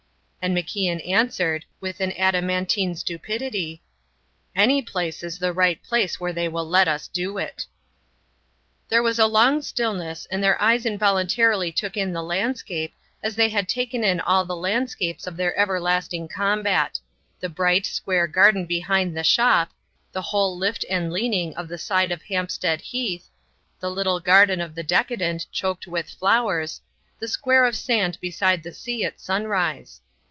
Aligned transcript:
And 0.43 0.57
MacIan 0.57 1.07
answered, 1.07 1.65
with 1.79 1.99
an 2.01 2.13
adamantine 2.13 2.95
stupidity: 2.95 3.83
"Any 4.55 4.81
place 4.81 5.21
is 5.21 5.37
the 5.37 5.53
right 5.53 5.79
place 5.83 6.19
where 6.19 6.33
they 6.33 6.47
will 6.47 6.67
let 6.67 6.87
us 6.87 7.07
do 7.07 7.37
it." 7.37 7.67
There 8.89 9.03
was 9.03 9.19
a 9.19 9.27
long 9.27 9.61
stillness, 9.61 10.25
and 10.31 10.43
their 10.43 10.59
eyes 10.59 10.83
involuntarily 10.83 11.71
took 11.71 11.95
in 11.95 12.11
the 12.11 12.23
landscape, 12.23 12.95
as 13.21 13.35
they 13.35 13.49
had 13.49 13.69
taken 13.69 14.03
in 14.03 14.19
all 14.19 14.43
the 14.43 14.55
landscapes 14.55 15.27
of 15.27 15.37
their 15.37 15.55
everlasting 15.59 16.27
combat; 16.27 16.99
the 17.39 17.47
bright, 17.47 17.85
square 17.85 18.25
garden 18.25 18.65
behind 18.65 19.15
the 19.15 19.23
shop; 19.23 19.69
the 20.11 20.23
whole 20.23 20.57
lift 20.57 20.83
and 20.89 21.13
leaning 21.13 21.53
of 21.55 21.67
the 21.67 21.77
side 21.77 22.11
of 22.11 22.23
Hampstead 22.23 22.81
Heath; 22.81 23.29
the 23.79 23.91
little 23.91 24.19
garden 24.19 24.59
of 24.59 24.73
the 24.73 24.81
decadent 24.81 25.45
choked 25.51 25.85
with 25.85 26.09
flowers; 26.09 26.81
the 27.19 27.27
square 27.27 27.63
of 27.63 27.75
sand 27.75 28.17
beside 28.19 28.63
the 28.63 28.73
sea 28.73 29.05
at 29.05 29.19
sunrise. 29.21 30.01